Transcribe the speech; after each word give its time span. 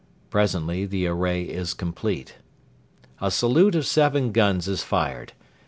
Presently 0.31 0.87
the 0.87 1.05
array 1.05 1.43
is 1.43 1.75
complete. 1.75 2.37
A 3.21 3.29
salute 3.29 3.75
of 3.75 3.85
seven 3.85 4.31
guns 4.31 4.67
is 4.67 4.81
fired. 4.81 5.33